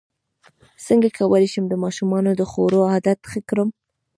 څنګه 0.85 1.07
کولی 1.17 1.47
شم 1.53 1.65
د 1.69 1.75
ماشومانو 1.83 2.31
د 2.35 2.41
خوړو 2.51 2.79
عادت 2.91 3.19
ښه 3.31 3.39
کړم 3.49 3.69